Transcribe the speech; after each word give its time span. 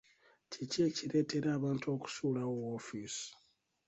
Kiki 0.51 0.79
ekireetera 0.87 1.47
abantu 1.57 1.85
okusuulawo 1.95 2.53
woofiisi? 2.63 3.27